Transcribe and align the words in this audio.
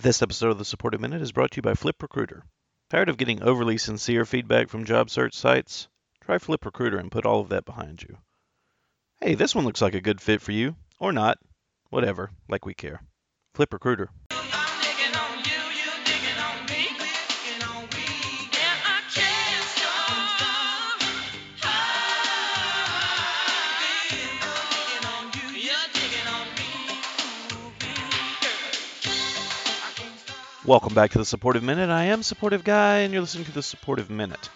This 0.00 0.22
episode 0.22 0.50
of 0.50 0.58
the 0.58 0.64
Supportive 0.64 1.00
Minute 1.00 1.22
is 1.22 1.32
brought 1.32 1.50
to 1.50 1.56
you 1.56 1.62
by 1.62 1.72
FlipRecruiter. 1.72 2.42
Tired 2.88 3.08
of 3.08 3.16
getting 3.16 3.42
overly 3.42 3.78
sincere 3.78 4.24
feedback 4.24 4.68
from 4.68 4.84
job 4.84 5.10
search 5.10 5.34
sites? 5.34 5.88
Try 6.20 6.38
FlipRecruiter 6.38 7.00
and 7.00 7.10
put 7.10 7.26
all 7.26 7.40
of 7.40 7.48
that 7.48 7.64
behind 7.64 8.04
you. 8.04 8.16
Hey, 9.20 9.34
this 9.34 9.56
one 9.56 9.64
looks 9.64 9.82
like 9.82 9.94
a 9.94 10.00
good 10.00 10.20
fit 10.20 10.40
for 10.40 10.52
you. 10.52 10.76
Or 11.00 11.12
not. 11.12 11.38
Whatever, 11.90 12.30
like 12.48 12.64
we 12.64 12.74
care. 12.74 13.02
FlipRecruiter. 13.56 14.06
Welcome 30.68 30.92
back 30.92 31.12
to 31.12 31.18
the 31.18 31.24
Supportive 31.24 31.62
Minute. 31.62 31.88
I 31.88 32.04
am 32.04 32.22
Supportive 32.22 32.62
Guy, 32.62 32.98
and 32.98 33.10
you're 33.10 33.22
listening 33.22 33.46
to 33.46 33.52
the 33.52 33.62
Supportive 33.62 34.10
Minute. 34.10 34.50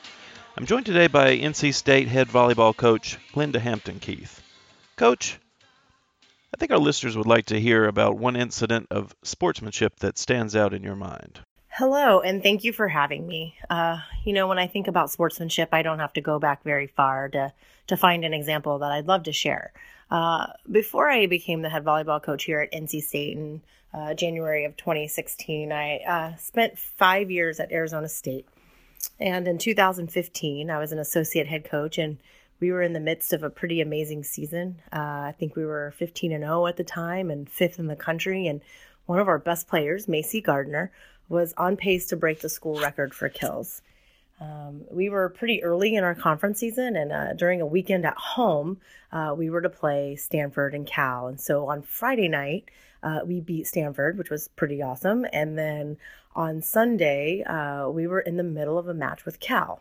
I'm 0.59 0.66
joined 0.66 0.84
today 0.84 1.07
by 1.07 1.39
NC 1.39 1.73
State 1.73 2.07
head 2.07 2.29
volleyball 2.29 2.77
coach 2.77 3.16
Linda 3.34 3.59
Hampton 3.59 3.98
Keith. 3.98 4.43
Coach, 4.97 5.39
I 6.55 6.59
think 6.59 6.70
our 6.70 6.77
listeners 6.77 7.17
would 7.17 7.27
like 7.27 7.47
to 7.47 7.59
hear 7.59 7.87
about 7.87 8.19
one 8.19 8.37
incident 8.37 8.89
of 8.91 9.17
sportsmanship 9.23 9.97
that 10.01 10.19
stands 10.19 10.55
out 10.55 10.75
in 10.75 10.83
your 10.83 10.97
mind. 10.97 11.41
Hello, 11.77 12.21
and 12.21 12.43
thank 12.43 12.65
you 12.65 12.73
for 12.75 12.87
having 12.87 13.27
me. 13.27 13.57
Uh, 13.71 13.99
you 14.25 14.35
know, 14.35 14.47
when 14.47 14.59
I 14.59 14.67
think 14.67 14.89
about 14.89 15.11
sportsmanship, 15.11 15.71
I 15.73 15.81
don't 15.81 16.01
have 16.01 16.12
to 16.12 16.21
go 16.21 16.39
back 16.39 16.62
very 16.65 16.87
far 16.87 17.31
to, 17.31 17.51
to 17.87 17.97
find 17.97 18.27
an 18.27 18.35
example 18.35 18.79
that 18.81 18.93
I'd 18.93 19.07
love 19.07 19.23
to 19.23 19.33
share. 19.33 19.73
Uh, 20.11 20.48
before 20.71 21.09
I 21.09 21.25
became 21.25 21.62
the 21.62 21.71
head 21.71 21.83
volleyball 21.83 22.23
coach 22.23 22.45
here 22.45 22.61
at 22.61 22.73
NC 22.73 23.01
State 23.01 23.39
in 23.39 23.62
uh, 23.95 24.12
January 24.12 24.67
of 24.67 24.77
2016, 24.77 25.73
I 25.73 25.97
uh, 26.01 26.37
spent 26.37 26.79
five 26.79 27.31
years 27.31 27.59
at 27.59 27.73
Arizona 27.73 28.11
State. 28.11 28.47
And 29.19 29.48
in 29.48 29.56
2015, 29.56 30.69
I 30.69 30.78
was 30.78 30.93
an 30.93 30.98
associate 30.98 31.47
head 31.47 31.65
coach, 31.65 31.97
and 31.97 32.19
we 32.61 32.70
were 32.70 32.83
in 32.83 32.93
the 32.93 33.00
midst 33.00 33.33
of 33.33 33.43
a 33.43 33.50
pretty 33.50 33.81
amazing 33.81 34.25
season. 34.25 34.83
Uh, 34.93 34.98
I 34.98 35.34
think 35.39 35.56
we 35.56 35.65
were 35.65 35.95
15 35.97 36.33
and 36.33 36.45
0 36.45 36.67
at 36.67 36.77
the 36.77 36.84
time 36.84 37.31
and 37.31 37.48
fifth 37.48 37.78
in 37.78 37.87
the 37.87 37.97
country. 37.97 38.47
And 38.47 38.61
one 39.06 39.19
of 39.19 39.28
our 39.28 39.39
best 39.39 39.69
players, 39.69 40.08
Macy 40.08 40.41
Gardner, 40.41 40.91
was 41.28 41.55
on 41.56 41.77
pace 41.77 42.06
to 42.08 42.17
break 42.17 42.41
the 42.41 42.48
school 42.48 42.81
record 42.81 43.14
for 43.14 43.28
kills. 43.28 43.83
Um, 44.41 44.84
we 44.91 45.09
were 45.09 45.28
pretty 45.28 45.62
early 45.62 45.94
in 45.94 46.03
our 46.03 46.14
conference 46.14 46.59
season, 46.59 46.97
and 46.97 47.12
uh, 47.12 47.33
during 47.34 47.61
a 47.61 47.67
weekend 47.67 48.05
at 48.05 48.17
home, 48.17 48.81
uh, 49.12 49.34
we 49.36 49.50
were 49.50 49.61
to 49.61 49.70
play 49.70 50.17
Stanford 50.17 50.75
and 50.75 50.86
Cal. 50.86 51.28
And 51.28 51.41
so 51.41 51.69
on 51.69 51.83
Friday 51.83 52.28
night, 52.28 52.64
uh, 53.03 53.20
we 53.25 53.41
beat 53.41 53.67
Stanford, 53.67 54.19
which 54.19 54.31
was 54.31 54.48
pretty 54.48 54.83
awesome. 54.83 55.27
And 55.33 55.56
then 55.59 55.97
on 56.34 56.61
Sunday, 56.61 57.44
uh, 57.44 57.89
we 57.89 58.06
were 58.06 58.20
in 58.20 58.37
the 58.37 58.42
middle 58.42 58.78
of 58.78 58.89
a 58.89 58.94
match 58.94 59.25
with 59.25 59.39
Cal. 59.39 59.81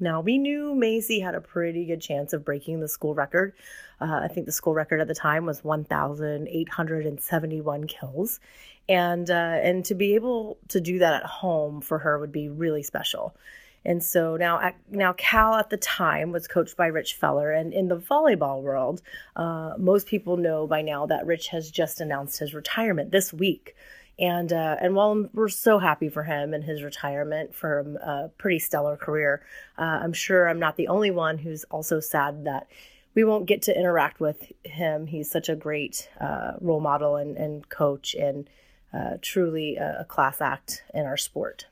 Now, 0.00 0.22
we 0.22 0.38
knew 0.38 0.74
Macy 0.74 1.20
had 1.20 1.34
a 1.34 1.40
pretty 1.40 1.84
good 1.84 2.00
chance 2.00 2.32
of 2.32 2.44
breaking 2.44 2.80
the 2.80 2.88
school 2.88 3.14
record. 3.14 3.52
Uh, 4.00 4.20
I 4.24 4.28
think 4.28 4.46
the 4.46 4.52
school 4.52 4.74
record 4.74 5.00
at 5.00 5.08
the 5.08 5.14
time 5.14 5.44
was 5.44 5.62
1,871 5.62 7.86
kills. 7.86 8.40
And, 8.88 9.30
uh, 9.30 9.58
and 9.62 9.84
to 9.84 9.94
be 9.94 10.14
able 10.14 10.56
to 10.68 10.80
do 10.80 11.00
that 11.00 11.12
at 11.14 11.24
home 11.24 11.82
for 11.82 11.98
her 11.98 12.18
would 12.18 12.32
be 12.32 12.48
really 12.48 12.82
special. 12.82 13.36
And 13.84 14.02
so 14.02 14.36
now, 14.36 14.72
now 14.90 15.14
Cal 15.14 15.54
at 15.54 15.70
the 15.70 15.76
time 15.76 16.32
was 16.32 16.46
coached 16.46 16.76
by 16.76 16.88
Rich 16.88 17.14
Feller, 17.14 17.50
and 17.50 17.72
in 17.72 17.88
the 17.88 17.96
volleyball 17.96 18.60
world, 18.60 19.00
uh, 19.36 19.72
most 19.78 20.06
people 20.06 20.36
know 20.36 20.66
by 20.66 20.82
now 20.82 21.06
that 21.06 21.26
Rich 21.26 21.48
has 21.48 21.70
just 21.70 22.00
announced 22.00 22.38
his 22.38 22.52
retirement 22.52 23.10
this 23.10 23.32
week. 23.32 23.74
And 24.20 24.52
uh, 24.52 24.76
and 24.80 24.94
while 24.94 25.28
we're 25.32 25.48
so 25.48 25.78
happy 25.78 26.10
for 26.10 26.22
him 26.22 26.52
and 26.52 26.62
his 26.62 26.82
retirement 26.82 27.54
from 27.54 27.96
a 27.96 28.30
pretty 28.36 28.58
stellar 28.58 28.96
career, 28.96 29.42
uh, 29.78 30.00
I'm 30.02 30.12
sure 30.12 30.48
I'm 30.48 30.58
not 30.58 30.76
the 30.76 30.88
only 30.88 31.10
one 31.10 31.38
who's 31.38 31.64
also 31.64 32.00
sad 32.00 32.44
that 32.44 32.68
we 33.14 33.24
won't 33.24 33.46
get 33.46 33.62
to 33.62 33.76
interact 33.76 34.20
with 34.20 34.52
him. 34.62 35.06
He's 35.06 35.30
such 35.30 35.48
a 35.48 35.56
great 35.56 36.08
uh, 36.20 36.52
role 36.60 36.80
model 36.80 37.16
and, 37.16 37.36
and 37.36 37.68
coach, 37.70 38.14
and 38.14 38.48
uh, 38.92 39.16
truly 39.22 39.76
a, 39.76 40.00
a, 40.00 40.04
class 40.04 40.40
act 40.40 40.84
in 40.92 41.06
our 41.06 41.16
sport. 41.16 41.66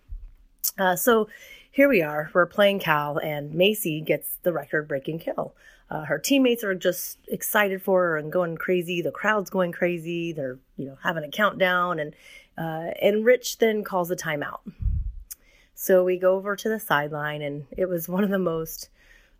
Uh, 0.78 0.96
so 0.96 1.28
here 1.78 1.88
we 1.88 2.02
are, 2.02 2.28
we're 2.34 2.44
playing 2.44 2.80
Cal, 2.80 3.18
and 3.18 3.54
Macy 3.54 4.00
gets 4.00 4.38
the 4.42 4.52
record 4.52 4.88
breaking 4.88 5.20
kill. 5.20 5.54
Uh, 5.88 6.02
her 6.02 6.18
teammates 6.18 6.64
are 6.64 6.74
just 6.74 7.20
excited 7.28 7.80
for 7.80 8.02
her 8.02 8.16
and 8.16 8.32
going 8.32 8.56
crazy. 8.56 9.00
The 9.00 9.12
crowd's 9.12 9.48
going 9.48 9.70
crazy. 9.70 10.32
They're, 10.32 10.58
you 10.76 10.86
know, 10.86 10.98
having 11.04 11.22
a 11.22 11.30
countdown, 11.30 12.00
and 12.00 12.16
uh, 12.58 12.90
and 13.00 13.24
Rich 13.24 13.58
then 13.58 13.84
calls 13.84 14.10
a 14.10 14.16
timeout. 14.16 14.58
So 15.76 16.02
we 16.02 16.18
go 16.18 16.34
over 16.34 16.56
to 16.56 16.68
the 16.68 16.80
sideline, 16.80 17.42
and 17.42 17.64
it 17.76 17.88
was 17.88 18.08
one 18.08 18.24
of 18.24 18.30
the 18.30 18.40
most 18.40 18.88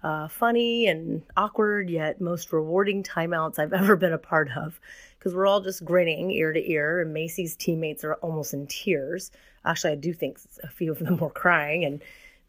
uh, 0.05 0.29
funny 0.29 0.87
and 0.87 1.25
awkward 1.37 1.91
yet 1.91 2.21
most 2.21 2.53
rewarding 2.53 3.03
timeouts 3.03 3.59
I've 3.59 3.73
ever 3.83 3.97
been 3.97 4.13
a 4.13 4.17
part 4.17 4.49
of 4.57 4.79
because 5.19 5.35
we're 5.35 5.49
all 5.49 5.61
just 5.61 5.85
grinning 5.85 6.31
ear 6.31 6.53
to 6.53 6.71
ear, 6.71 7.01
and 7.01 7.13
Macy's 7.13 7.57
teammates 7.57 8.05
are 8.05 8.15
almost 8.15 8.55
in 8.55 8.69
tears. 8.69 9.33
Actually, 9.65 9.95
I 9.95 9.97
do 9.97 10.13
think 10.13 10.39
a 10.63 10.69
few 10.69 10.93
of 10.93 11.01
them 11.01 11.17
were 11.17 11.31
crying, 11.31 11.85
and 11.85 12.01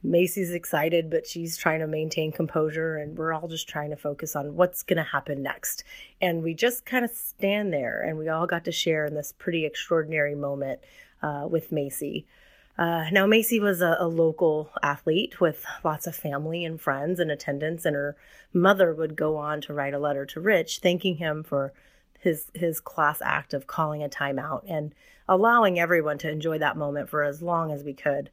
Macy's 0.02 0.52
excited, 0.52 1.10
but 1.10 1.28
she's 1.28 1.58
trying 1.58 1.80
to 1.82 1.88
maintain 1.88 2.32
composure, 2.32 2.96
and 2.96 3.18
we're 3.18 3.34
all 3.34 3.48
just 3.48 3.68
trying 3.68 3.90
to 3.90 3.98
focus 3.98 4.36
on 4.36 4.56
what's 4.56 4.82
going 4.82 4.98
to 4.98 5.04
happen 5.04 5.44
next. 5.44 5.84
And 6.22 6.42
we 6.42 6.54
just 6.54 6.86
kind 6.86 7.04
of 7.04 7.12
stand 7.12 7.74
there, 7.74 8.02
and 8.02 8.18
we 8.18 8.30
all 8.30 8.48
got 8.48 8.64
to 8.66 8.72
share 8.72 9.06
in 9.06 9.14
this 9.14 9.34
pretty 9.38 9.66
extraordinary 9.66 10.36
moment 10.36 10.80
uh, 11.22 11.48
with 11.50 11.72
Macy. 11.72 12.26
Uh, 12.78 13.10
now, 13.12 13.26
Macy 13.26 13.60
was 13.60 13.82
a, 13.82 13.98
a, 14.00 14.08
local 14.08 14.72
athlete 14.82 15.42
with 15.42 15.66
lots 15.84 16.08
of 16.08 16.16
family 16.16 16.64
and 16.64 16.80
friends 16.80 17.20
in 17.20 17.30
attendance, 17.30 17.84
and 17.84 17.94
her 17.94 18.16
mother 18.54 18.94
would 18.94 19.18
go 19.18 19.36
on 19.36 19.60
to 19.60 19.74
write 19.74 19.94
a 19.94 20.00
letter 20.00 20.26
to 20.26 20.40
Rich 20.40 20.80
thanking 20.80 21.18
him 21.18 21.44
for 21.44 21.74
his 22.18 22.46
his 22.54 22.80
class 22.80 23.22
act 23.22 23.54
of 23.54 23.68
calling 23.68 24.02
a 24.02 24.08
timeout 24.08 24.64
and 24.66 24.94
allowing 25.28 25.78
everyone 25.78 26.18
to 26.20 26.30
enjoy 26.30 26.58
that 26.58 26.78
moment 26.78 27.10
for 27.10 27.24
as 27.24 27.42
long 27.42 27.72
as 27.72 27.84
we 27.84 27.94
could. 27.94 28.30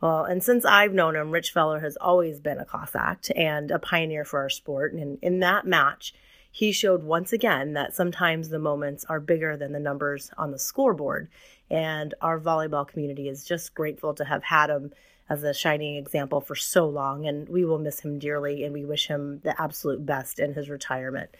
Well, 0.00 0.24
and 0.24 0.42
since 0.42 0.64
I've 0.64 0.94
known 0.94 1.16
him, 1.16 1.30
Rich 1.30 1.52
Feller 1.52 1.80
has 1.80 1.96
always 1.96 2.40
been 2.40 2.58
a 2.58 2.64
class 2.64 2.94
act 2.94 3.30
and 3.36 3.70
a 3.70 3.78
pioneer 3.78 4.24
for 4.24 4.40
our 4.40 4.48
sport. 4.48 4.94
And 4.94 5.18
in 5.20 5.40
that 5.40 5.66
match, 5.66 6.14
he 6.50 6.72
showed 6.72 7.04
once 7.04 7.32
again 7.32 7.74
that 7.74 7.94
sometimes 7.94 8.48
the 8.48 8.58
moments 8.58 9.04
are 9.04 9.20
bigger 9.20 9.56
than 9.56 9.72
the 9.72 9.78
numbers 9.78 10.30
on 10.38 10.50
the 10.50 10.58
scoreboard. 10.58 11.28
And 11.70 12.14
our 12.20 12.40
volleyball 12.40 12.88
community 12.88 13.28
is 13.28 13.44
just 13.44 13.74
grateful 13.74 14.14
to 14.14 14.24
have 14.24 14.42
had 14.42 14.70
him 14.70 14.92
as 15.28 15.44
a 15.44 15.54
shining 15.54 15.96
example 15.96 16.40
for 16.40 16.56
so 16.56 16.88
long. 16.88 17.26
And 17.26 17.48
we 17.48 17.64
will 17.64 17.78
miss 17.78 18.00
him 18.00 18.18
dearly 18.18 18.64
and 18.64 18.72
we 18.72 18.84
wish 18.84 19.06
him 19.06 19.40
the 19.44 19.60
absolute 19.60 20.04
best 20.04 20.38
in 20.38 20.54
his 20.54 20.68
retirement. 20.68 21.30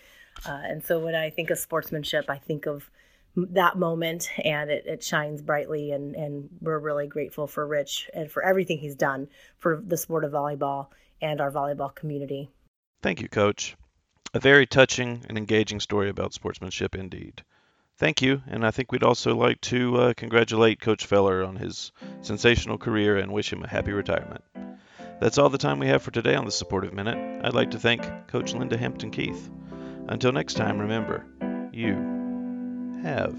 Uh, 0.46 0.60
and 0.64 0.84
so 0.84 1.00
when 1.00 1.14
I 1.14 1.30
think 1.30 1.50
of 1.50 1.58
sportsmanship, 1.58 2.26
I 2.28 2.36
think 2.36 2.66
of 2.66 2.90
that 3.36 3.78
moment 3.78 4.30
and 4.44 4.70
it, 4.70 4.86
it 4.86 5.04
shines 5.04 5.42
brightly 5.42 5.92
and, 5.92 6.14
and 6.16 6.48
we're 6.60 6.78
really 6.78 7.06
grateful 7.06 7.46
for 7.46 7.66
Rich 7.66 8.10
and 8.12 8.30
for 8.30 8.42
everything 8.42 8.78
he's 8.78 8.96
done 8.96 9.28
for 9.58 9.82
the 9.86 9.96
sport 9.96 10.24
of 10.24 10.32
volleyball 10.32 10.88
and 11.22 11.40
our 11.40 11.50
volleyball 11.50 11.94
community. 11.94 12.50
Thank 13.02 13.20
you, 13.20 13.28
Coach. 13.28 13.76
A 14.34 14.40
very 14.40 14.66
touching 14.66 15.24
and 15.28 15.38
engaging 15.38 15.80
story 15.80 16.08
about 16.08 16.34
sportsmanship 16.34 16.94
indeed. 16.94 17.42
Thank 17.98 18.22
you, 18.22 18.40
and 18.46 18.64
I 18.64 18.70
think 18.70 18.92
we'd 18.92 19.02
also 19.02 19.36
like 19.36 19.60
to 19.62 19.96
uh, 19.96 20.14
congratulate 20.14 20.80
Coach 20.80 21.04
Feller 21.04 21.44
on 21.44 21.56
his 21.56 21.92
sensational 22.22 22.78
career 22.78 23.18
and 23.18 23.32
wish 23.32 23.52
him 23.52 23.62
a 23.62 23.68
happy 23.68 23.92
retirement. 23.92 24.42
That's 25.20 25.36
all 25.36 25.50
the 25.50 25.58
time 25.58 25.78
we 25.78 25.88
have 25.88 26.02
for 26.02 26.10
today 26.10 26.34
on 26.34 26.46
the 26.46 26.50
Supportive 26.50 26.94
Minute. 26.94 27.44
I'd 27.44 27.52
like 27.52 27.72
to 27.72 27.78
thank 27.78 28.02
Coach 28.28 28.54
Linda 28.54 28.78
Hampton 28.78 29.10
Keith. 29.10 29.50
Until 30.08 30.32
next 30.32 30.54
time, 30.54 30.78
remember, 30.78 31.26
you 31.72 32.19
have 33.02 33.34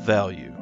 value. 0.00 0.52